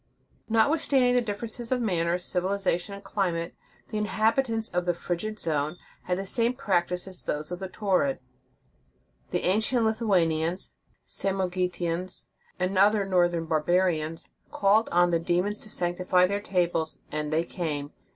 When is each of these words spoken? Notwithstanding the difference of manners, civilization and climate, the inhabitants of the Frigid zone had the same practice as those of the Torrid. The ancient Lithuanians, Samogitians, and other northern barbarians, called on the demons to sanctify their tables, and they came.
Notwithstanding 0.49 1.13
the 1.13 1.21
difference 1.21 1.59
of 1.69 1.79
manners, 1.79 2.25
civilization 2.25 2.95
and 2.95 3.03
climate, 3.03 3.53
the 3.89 3.99
inhabitants 3.99 4.67
of 4.67 4.85
the 4.87 4.95
Frigid 4.95 5.37
zone 5.37 5.77
had 6.05 6.17
the 6.17 6.25
same 6.25 6.55
practice 6.55 7.07
as 7.07 7.21
those 7.21 7.51
of 7.51 7.59
the 7.59 7.67
Torrid. 7.69 8.19
The 9.29 9.43
ancient 9.45 9.85
Lithuanians, 9.85 10.73
Samogitians, 11.05 12.25
and 12.59 12.75
other 12.79 13.05
northern 13.05 13.45
barbarians, 13.45 14.27
called 14.49 14.89
on 14.91 15.11
the 15.11 15.19
demons 15.19 15.59
to 15.59 15.69
sanctify 15.69 16.25
their 16.25 16.41
tables, 16.41 16.97
and 17.11 17.31
they 17.31 17.43
came. 17.43 17.91